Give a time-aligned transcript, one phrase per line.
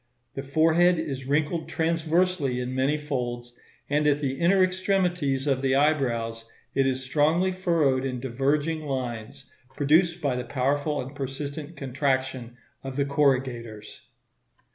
[0.33, 3.53] The forehead is wrinkled transversely in many folds,
[3.87, 9.45] and at the inner extremities of the eyebrows it is strongly furrowed in diverging lines,
[9.75, 14.01] produced by the powerful and persistent contraction of the corrugators.